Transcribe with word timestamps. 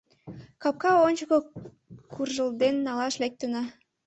Капка 0.61 0.91
ончыко 1.05 1.37
куржылден 2.13 2.75
налаш 2.85 3.15
лектына. 3.21 3.63